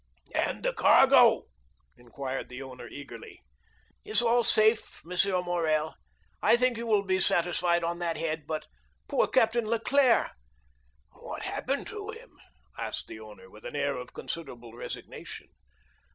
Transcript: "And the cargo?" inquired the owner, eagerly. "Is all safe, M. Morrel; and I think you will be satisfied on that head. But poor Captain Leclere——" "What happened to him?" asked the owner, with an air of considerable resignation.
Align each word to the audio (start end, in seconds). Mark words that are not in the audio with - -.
"And 0.33 0.63
the 0.63 0.73
cargo?" 0.73 1.43
inquired 1.95 2.49
the 2.49 2.59
owner, 2.63 2.87
eagerly. 2.87 3.43
"Is 4.03 4.19
all 4.23 4.43
safe, 4.43 5.03
M. 5.05 5.15
Morrel; 5.45 5.89
and 5.93 5.95
I 6.41 6.57
think 6.57 6.75
you 6.75 6.87
will 6.87 7.03
be 7.03 7.19
satisfied 7.19 7.83
on 7.83 7.99
that 7.99 8.17
head. 8.17 8.47
But 8.47 8.65
poor 9.07 9.27
Captain 9.27 9.65
Leclere——" 9.67 10.31
"What 11.11 11.43
happened 11.43 11.85
to 11.89 12.09
him?" 12.09 12.31
asked 12.79 13.05
the 13.09 13.19
owner, 13.19 13.47
with 13.47 13.63
an 13.63 13.75
air 13.75 13.95
of 13.95 14.11
considerable 14.15 14.73
resignation. 14.73 15.49